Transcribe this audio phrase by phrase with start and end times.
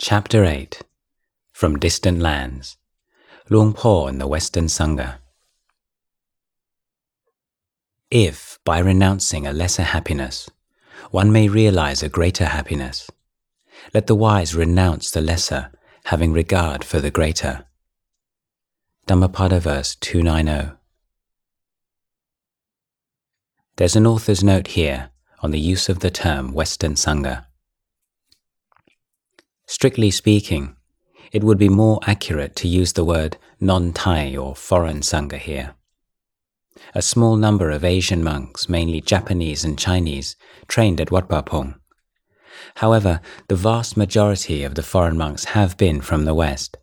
[0.00, 0.82] Chapter 8
[1.50, 2.76] From Distant Lands
[3.50, 5.18] Luang Po and the Western Sangha.
[8.08, 10.48] If, by renouncing a lesser happiness,
[11.10, 13.10] one may realize a greater happiness,
[13.92, 15.72] let the wise renounce the lesser,
[16.04, 17.64] having regard for the greater.
[19.08, 20.76] Dhammapada verse 290.
[23.74, 25.10] There's an author's note here
[25.40, 27.47] on the use of the term Western Sangha.
[29.70, 30.74] Strictly speaking,
[31.30, 35.74] it would be more accurate to use the word non Thai or foreign Sangha here.
[36.94, 40.36] A small number of Asian monks, mainly Japanese and Chinese,
[40.68, 41.74] trained at Wat Pah Pong.
[42.76, 46.78] However, the vast majority of the foreign monks have been from the West,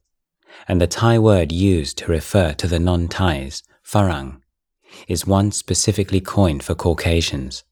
[0.68, 4.42] and the Thai word used to refer to the non Thais, Farang,
[5.08, 7.64] is one specifically coined for Caucasians.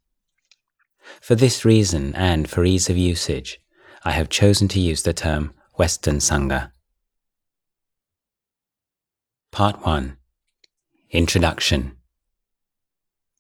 [1.22, 3.60] For this reason and for ease of usage,
[4.06, 6.72] I have chosen to use the term Western Sangha.
[9.50, 10.18] Part 1
[11.12, 11.96] Introduction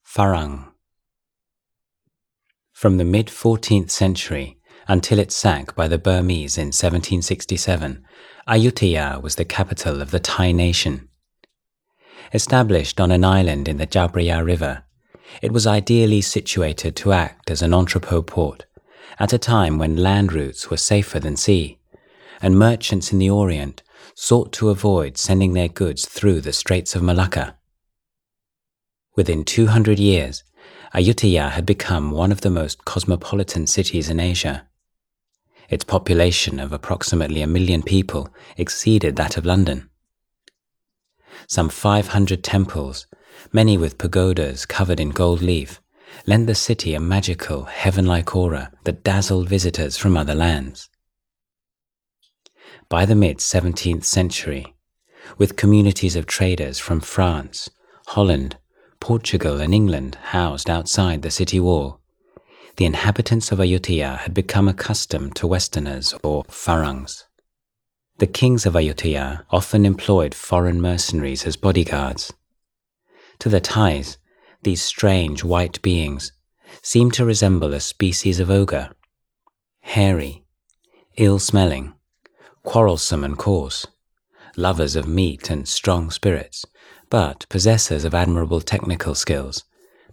[0.07, 0.67] Farang
[2.71, 8.01] From the mid 14th century until it sank by the Burmese in 1767,
[8.47, 11.09] Ayutthaya was the capital of the Thai nation.
[12.33, 14.85] Established on an island in the Phraya River,
[15.41, 18.65] it was ideally situated to act as an entrepot port
[19.19, 21.79] at a time when land routes were safer than sea,
[22.41, 23.83] and merchants in the Orient
[24.15, 27.57] sought to avoid sending their goods through the Straits of Malacca.
[29.15, 30.43] Within 200 years,
[30.93, 34.67] Ayutthaya had become one of the most cosmopolitan cities in Asia.
[35.69, 39.89] Its population of approximately a million people exceeded that of London.
[41.47, 43.07] Some 500 temples,
[43.51, 45.81] many with pagodas covered in gold leaf,
[46.25, 50.89] lent the city a magical, heaven like aura that dazzled visitors from other lands.
[52.89, 54.75] By the mid 17th century,
[55.37, 57.69] with communities of traders from France,
[58.07, 58.57] Holland,
[58.99, 61.99] Portugal, and England housed outside the city wall,
[62.77, 67.25] the inhabitants of Ayutthaya had become accustomed to Westerners or Farangs.
[68.17, 72.33] The kings of Ayutthaya often employed foreign mercenaries as bodyguards.
[73.39, 74.17] To the Thais,
[74.63, 76.31] these strange white beings
[76.81, 78.89] seem to resemble a species of ogre,
[79.81, 80.43] hairy,
[81.17, 81.93] ill smelling,
[82.63, 83.85] quarrelsome and coarse,
[84.55, 86.65] lovers of meat and strong spirits,
[87.09, 89.63] but possessors of admirable technical skills,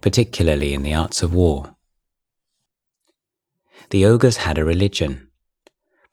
[0.01, 1.77] particularly in the arts of war.
[3.91, 5.29] The ogres had a religion.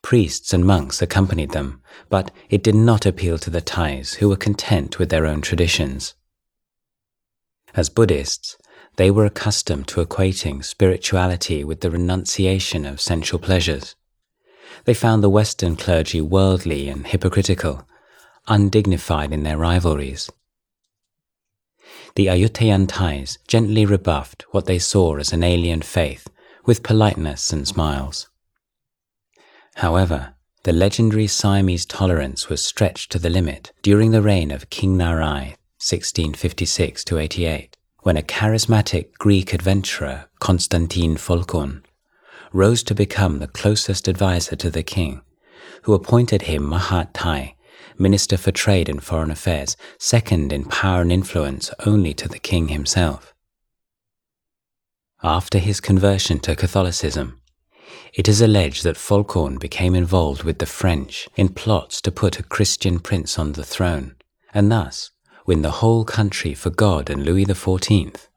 [0.01, 4.37] Priests and monks accompanied them, but it did not appeal to the Thais, who were
[4.37, 6.13] content with their own traditions.
[7.75, 8.57] As Buddhists,
[8.95, 13.95] they were accustomed to equating spirituality with the renunciation of sensual pleasures.
[14.85, 17.88] They found the Western clergy worldly and hypocritical,
[18.47, 20.29] undignified in their rivalries.
[22.16, 26.27] The Ayutthayan Thais gently rebuffed what they saw as an alien faith
[26.66, 28.29] with politeness and smiles.
[29.75, 30.33] However,
[30.63, 35.56] the legendary Siamese tolerance was stretched to the limit during the reign of King Narai
[35.79, 41.83] 1656 to 88, when a charismatic Greek adventurer, Constantine Phaulkon,
[42.51, 45.21] rose to become the closest advisor to the king,
[45.83, 47.55] who appointed him Mahat Thai,
[47.95, 52.69] Minister for Trade and Foreign Affairs, second in power and influence only to the king
[52.69, 53.35] himself.
[55.21, 57.39] After his conversion to Catholicism,
[58.15, 62.44] it is alleged that Phaulkon became involved with the French in plots to put a
[62.44, 64.15] Christian prince on the throne,
[64.55, 65.11] and thus
[65.47, 68.27] win the whole country for God and Louis XIV.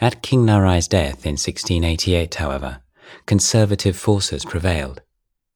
[0.00, 2.78] At King Narai's death in 1688, however,
[3.26, 5.02] conservative forces prevailed.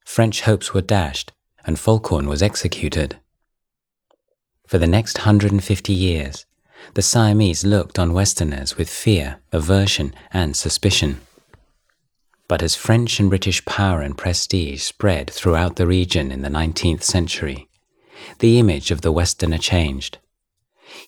[0.05, 1.33] French hopes were dashed,
[1.65, 3.19] and Phaulkon was executed.
[4.67, 6.47] For the next 150 years,
[6.95, 11.21] the Siamese looked on Westerners with fear, aversion, and suspicion.
[12.49, 17.05] But as French and British power and prestige spread throughout the region in the 19th
[17.05, 17.69] century,
[18.41, 20.19] the image of the Westerner changed.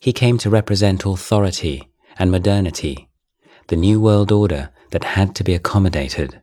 [0.01, 1.89] He came to represent authority
[2.19, 3.09] and modernity,
[3.69, 6.43] the new world order that had to be accommodated.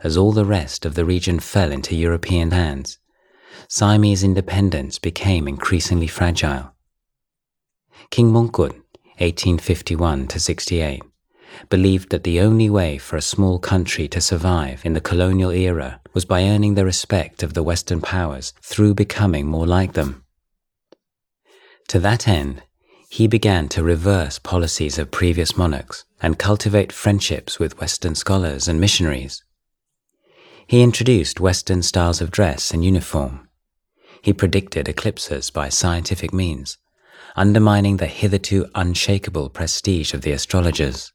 [0.00, 2.98] As all the rest of the region fell into European hands,
[3.68, 6.74] Siamese independence became increasingly fragile.
[8.10, 8.72] King Mongkut,
[9.18, 11.02] 1851 to 68,
[11.68, 16.00] believed that the only way for a small country to survive in the colonial era
[16.12, 20.24] was by earning the respect of the Western powers through becoming more like them.
[21.92, 22.62] To that end,
[23.10, 28.80] he began to reverse policies of previous monarchs and cultivate friendships with Western scholars and
[28.80, 29.44] missionaries.
[30.66, 33.46] He introduced Western styles of dress and uniform.
[34.22, 36.78] He predicted eclipses by scientific means,
[37.36, 41.12] undermining the hitherto unshakable prestige of the astrologers.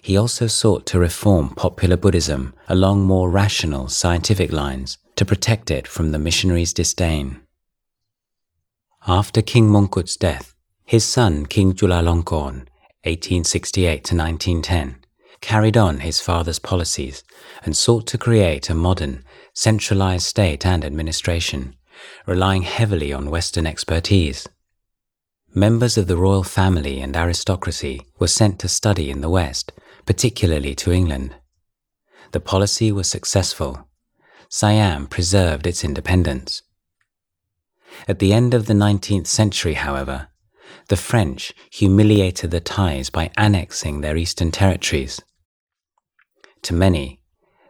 [0.00, 5.86] He also sought to reform popular Buddhism along more rational scientific lines to protect it
[5.86, 7.43] from the missionaries' disdain.
[9.06, 10.54] After King Mongkut's death,
[10.86, 12.66] his son King Chulalongkorn,
[13.04, 14.96] 1868 to 1910,
[15.42, 17.22] carried on his father's policies
[17.64, 19.22] and sought to create a modern,
[19.52, 21.76] centralized state and administration,
[22.26, 24.48] relying heavily on Western expertise.
[25.52, 29.70] Members of the royal family and aristocracy were sent to study in the West,
[30.06, 31.36] particularly to England.
[32.32, 33.86] The policy was successful.
[34.48, 36.62] Siam preserved its independence.
[38.06, 40.28] At the end of the 19th century, however,
[40.88, 45.20] the French humiliated the Thais by annexing their eastern territories.
[46.62, 47.20] To many,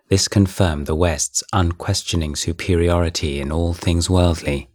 [0.08, 4.70] this confirmed the West's unquestioning superiority in all things worldly.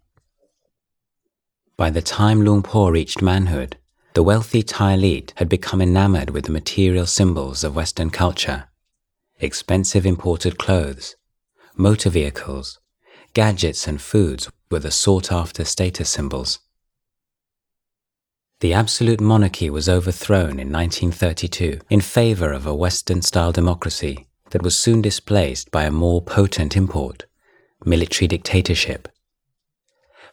[1.78, 3.78] By the time Luang Por reached manhood,
[4.14, 8.66] the wealthy Thai elite had become enamored with the material symbols of Western culture
[9.42, 11.16] expensive imported clothes,
[11.78, 12.80] motor vehicles,
[13.34, 16.60] gadgets, and foods were the sought after status symbols.
[18.60, 24.62] The absolute monarchy was overthrown in 1932 in favor of a Western style democracy that
[24.62, 27.26] was soon displaced by a more potent import
[27.86, 29.08] military dictatorship.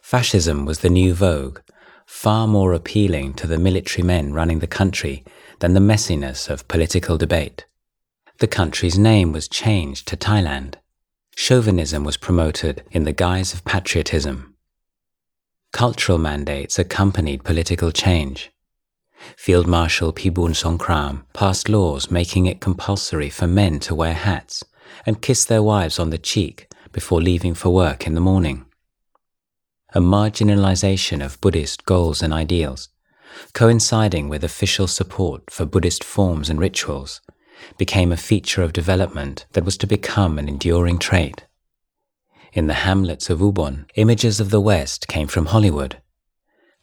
[0.01, 1.59] Fascism was the new vogue,
[2.05, 5.23] far more appealing to the military men running the country
[5.59, 7.65] than the messiness of political debate.
[8.39, 10.75] The country's name was changed to Thailand.
[11.39, 14.55] Chauvinism was promoted in the guise of patriotism.
[15.71, 18.49] Cultural mandates accompanied political change.
[19.37, 24.63] Field Marshal Pibun Songkram passed laws making it compulsory for men to wear hats
[25.05, 28.65] and kiss their wives on the cheek before leaving for work in the morning.
[29.93, 32.89] A marginalization of Buddhist goals and ideals,
[33.53, 37.21] coinciding with official support for Buddhist forms and rituals,
[37.77, 41.45] became a feature of development that was to become an enduring trait.
[42.53, 46.01] In the hamlets of Ubon, images of the West came from Hollywood.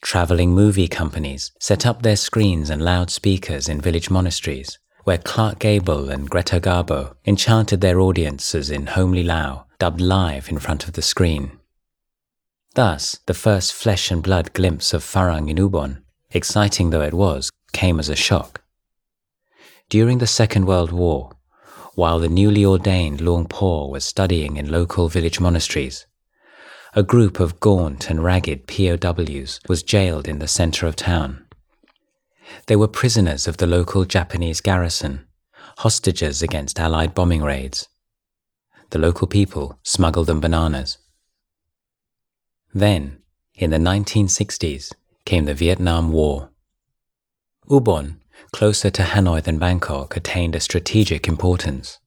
[0.03, 6.11] Traveling movie companies set up their screens and loudspeakers in village monasteries, where Clark Gable
[6.11, 11.03] and Greta Garbo enchanted their audiences in homely Lao, dubbed live in front of the
[11.03, 11.59] screen.
[12.75, 17.51] Thus, the first flesh and blood glimpse of Farang in Ubon, exciting though it was,
[17.73, 18.64] came as a shock.
[19.89, 21.33] During the Second World War,
[21.95, 23.47] while the newly ordained Luang
[23.91, 26.07] was studying in local village monasteries,
[26.95, 31.45] a group of gaunt and ragged POWs was jailed in the center of town.
[32.67, 35.27] They were prisoners of the local Japanese garrison,
[35.79, 37.89] hostages against Allied bombing raids.
[38.91, 40.99] The local people smuggled them bananas.
[42.73, 43.19] Then,
[43.55, 44.93] in the 1960s,
[45.25, 46.51] came the Vietnam War.
[47.69, 48.17] Ubon
[48.53, 51.99] closer to Hanoi than Bangkok, attained a strategic importance.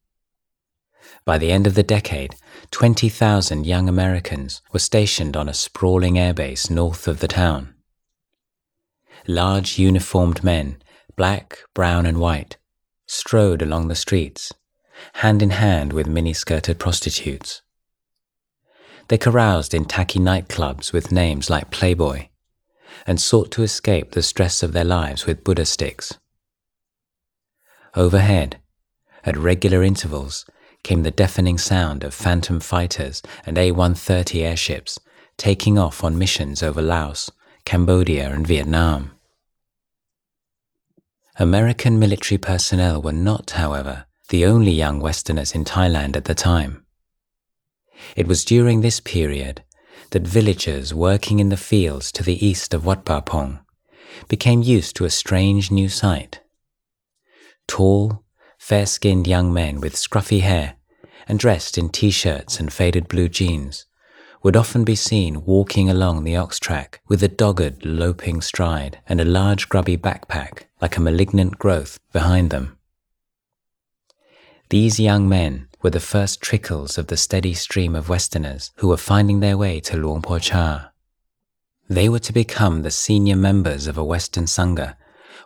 [1.25, 2.35] By the end of the decade,
[2.71, 7.75] 20,000 young Americans were stationed on a sprawling airbase north of the town.
[9.27, 10.81] Large uniformed men,
[11.15, 12.57] black, brown, and white,
[13.07, 14.53] strode along the streets,
[15.15, 17.61] hand in hand with mini-skirted prostitutes.
[19.09, 22.27] They caroused in tacky nightclubs with names like Playboy,
[23.05, 26.17] and sought to escape the stress of their lives with Buddha sticks.
[27.97, 28.59] Overhead,
[29.23, 30.45] at regular intervals,
[30.83, 34.99] came the deafening sound of Phantom fighters and A 130 airships
[35.35, 37.31] taking off on missions over Laos,
[37.65, 39.13] Cambodia, and Vietnam.
[41.39, 46.85] American military personnel were not, however, the only young Westerners in Thailand at the time.
[48.15, 49.63] It was during this period
[50.11, 53.59] that villagers working in the fields to the east of Wat Pah Pong
[54.27, 56.41] became used to a strange new sight.
[57.67, 58.23] Tall,
[58.57, 60.75] fair skinned young men with scruffy hair
[61.27, 63.85] and dressed in t shirts and faded blue jeans
[64.43, 69.19] would often be seen walking along the ox track with a dogged, loping stride and
[69.19, 72.77] a large grubby backpack like a malignant growth behind them.
[74.69, 78.97] These young men were the first trickles of the steady stream of Westerners who were
[78.97, 80.89] finding their way to Luang Por Chah.
[81.89, 84.95] They were to become the senior members of a Western Sangha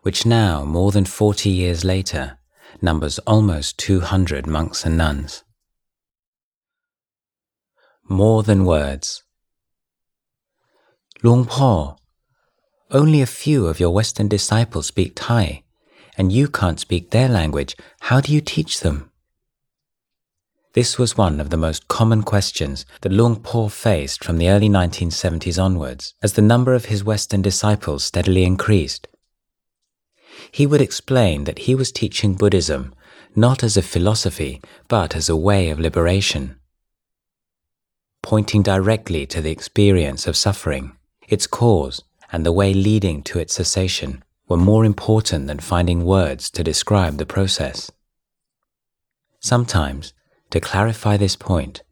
[0.01, 2.38] which now, more than 40 years later,
[2.81, 5.43] numbers almost 200 monks and nuns.
[8.10, 9.24] More than words.
[11.24, 11.98] Luang Por,
[12.89, 15.63] only a few of your Western disciples speak Thai,
[16.17, 17.75] and you can't speak their language.
[18.01, 19.12] How do you teach them?
[20.74, 24.70] This was one of the most common questions that Luang Por faced from the early
[24.70, 29.08] 1970s onwards as the number of his Western disciples steadily increased.
[30.51, 32.93] He would explain that he was teaching Buddhism
[33.35, 36.57] not as a philosophy, but as a way of liberation.
[38.21, 40.95] Pointing directly to the experience of suffering,
[41.27, 46.50] its cause, and the way leading to its cessation were more important than finding words
[46.51, 47.91] to describe the process.
[49.39, 50.13] Sometimes,
[50.50, 51.83] to clarify this point,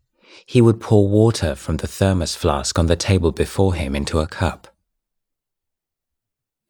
[0.46, 4.28] he would pour water from the thermos flask on the table before him into a
[4.28, 4.69] cup.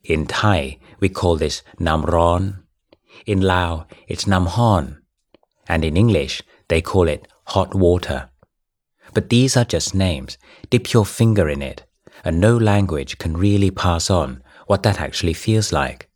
[0.03, 2.63] In Thai, we call this namron.
[3.25, 4.99] In Lao, it's namhon.
[5.67, 8.29] And in English, they call it hot water.
[9.13, 10.37] But these are just names.
[10.69, 11.83] Dip your finger in it,
[12.23, 16.09] and no language can really pass on what that actually feels like.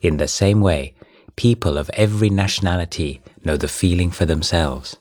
[0.00, 0.94] In the same way,
[1.36, 4.96] people of every nationality know the feeling for themselves.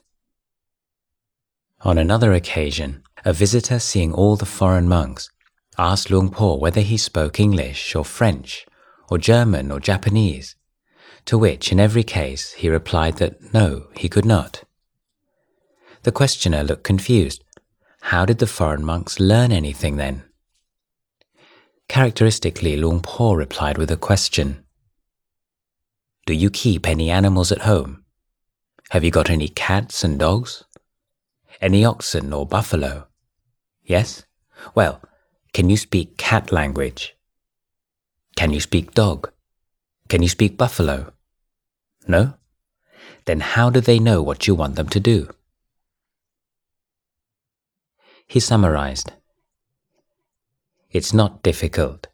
[1.81, 5.30] On another occasion, a visitor seeing all the foreign monks
[5.77, 8.65] asked Luang Po whether he spoke English or French
[9.09, 10.55] or German or Japanese,
[11.25, 14.63] to which in every case he replied that no, he could not.
[16.03, 17.43] The questioner looked confused.
[18.01, 20.23] How did the foreign monks learn anything then?
[21.87, 24.63] Characteristically, Luang Po replied with a question.
[26.25, 28.03] Do you keep any animals at home?
[28.91, 30.63] Have you got any cats and dogs?
[31.61, 33.07] Any oxen or buffalo?
[33.83, 34.25] Yes?
[34.73, 35.01] Well,
[35.53, 37.15] can you speak cat language?
[38.37, 39.31] Can you speak dog?
[40.07, 41.11] Can you speak buffalo?
[42.07, 42.35] No?
[43.25, 45.29] Then how do they know what you want them to do?
[48.27, 49.11] He summarized
[50.89, 52.07] It's not difficult.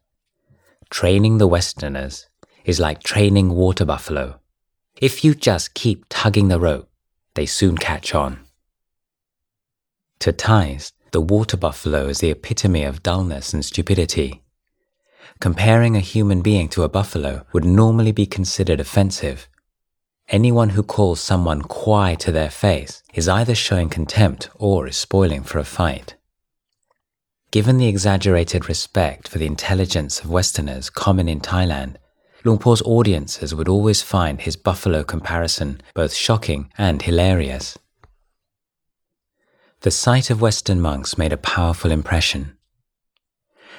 [0.89, 2.27] Training the Westerners
[2.65, 4.39] is like training water buffalo.
[5.00, 6.89] If you just keep tugging the rope,
[7.36, 8.39] they soon catch on.
[10.20, 14.42] To Thais, the water buffalo is the epitome of dullness and stupidity.
[15.40, 19.48] Comparing a human being to a buffalo would normally be considered offensive.
[20.30, 25.44] Anyone who calls someone kwai to their face is either showing contempt or is spoiling
[25.44, 26.16] for a fight.
[27.52, 31.96] Given the exaggerated respect for the intelligence of Westerners common in Thailand,
[32.44, 37.78] Luang audiences would always find his buffalo comparison both shocking and hilarious.
[39.81, 42.57] The sight of Western monks made a powerful impression.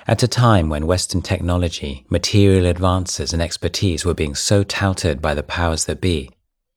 [0.07, 5.35] At a time when Western technology, material advances, and expertise were being so touted by
[5.35, 6.31] the powers that be,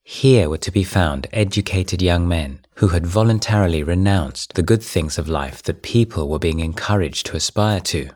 [0.03, 5.19] here were to be found educated young men who had voluntarily renounced the good things
[5.19, 8.09] of life that people were being encouraged to aspire to.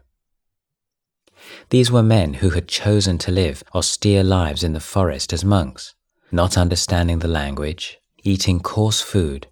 [1.70, 5.94] These were men who had chosen to live austere lives in the forest as monks,
[6.32, 9.48] not understanding the language, eating coarse food,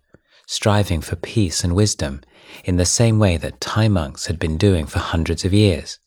[0.45, 2.21] striving for peace and wisdom
[2.63, 5.99] in the same way that Thai monks had been doing for hundreds of years.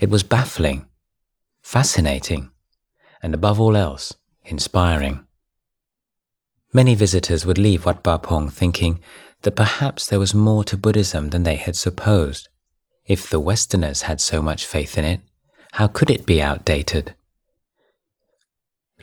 [0.00, 0.86] It was baffling,
[1.62, 2.50] fascinating,
[3.22, 5.26] and above all else, inspiring.
[6.72, 9.00] Many visitors would leave Wat Pah Pong thinking
[9.42, 12.48] that perhaps there was more to Buddhism than they had supposed.
[13.06, 15.20] If the Westerners had so much faith in it,
[15.72, 17.14] how could it be outdated?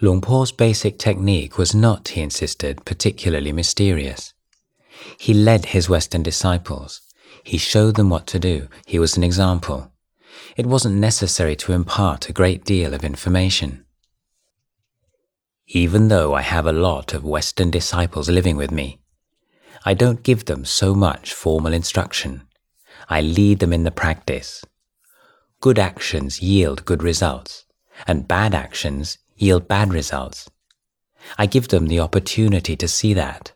[0.01, 4.33] Luang Por's basic technique was not, he insisted, particularly mysterious.
[5.18, 7.01] He led his Western disciples.
[7.44, 8.68] He showed them what to do.
[8.86, 9.91] He was an example.
[10.56, 13.86] It wasn't necessary to impart a great deal of information.
[15.68, 19.00] Even though I have a lot of Western disciples living with me,
[19.86, 22.44] I don't give them so much formal instruction.
[23.08, 24.65] I lead them in the practice
[25.62, 27.65] good actions yield good results,
[28.08, 30.50] and bad actions yield bad results.
[31.38, 33.51] I give them the opportunity to see that.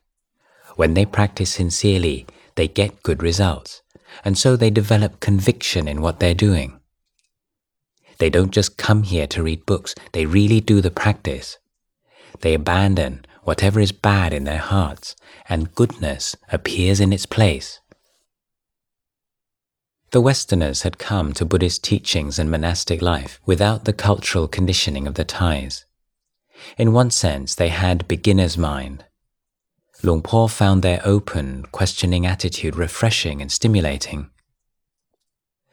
[0.76, 2.26] When they practice sincerely,
[2.56, 3.82] they get good results,
[4.24, 6.80] and so they develop conviction in what they're doing.
[8.18, 11.58] They don't just come here to read books, they really do the practice.
[12.42, 15.16] They abandon whatever is bad in their hearts,
[15.50, 17.80] and goodness appears in its place.
[20.12, 25.16] The Westerners had come to Buddhist teachings and monastic life without the cultural conditioning of
[25.16, 25.86] the Thais.
[26.78, 29.06] In one sense, they had beginner's mind.
[30.06, 34.30] Luang Por found their open, questioning attitude refreshing and stimulating.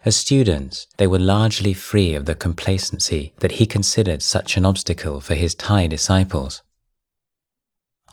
[0.05, 5.21] As students, they were largely free of the complacency that he considered such an obstacle
[5.21, 6.63] for his Thai disciples.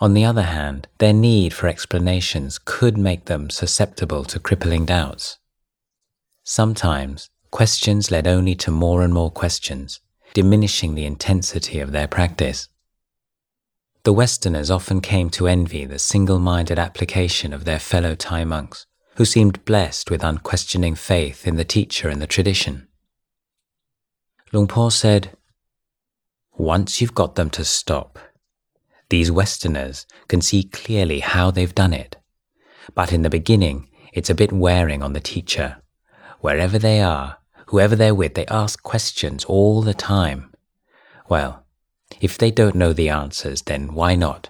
[0.02, 5.38] On the other hand, their need for explanations could make them susceptible to crippling doubts.
[6.44, 10.00] Sometimes, questions led only to more and more questions,
[10.34, 12.70] diminishing the intensity of their practice.
[14.08, 18.86] The Westerners often came to envy the single minded application of their fellow Thai monks,
[19.18, 22.88] who seemed blessed with unquestioning faith in the teacher and the tradition.
[24.54, 25.36] Luang Por said,
[26.54, 28.18] Once you've got them to stop,
[29.10, 32.16] these Westerners can see clearly how they've done it.
[32.96, 35.82] But in the beginning, it's a bit wearing on the teacher.
[36.40, 40.54] Wherever they are, whoever they're with, they ask questions all the time.
[41.28, 41.67] Well,
[42.22, 44.50] if they don't know the answers, then why not?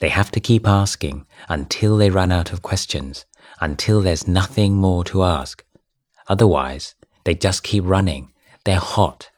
[0.00, 3.26] They have to keep asking until they run out of questions,
[3.60, 5.64] until there's nothing more to ask.
[6.28, 6.94] Otherwise,
[7.24, 8.32] they just keep running.
[8.64, 9.30] They're hot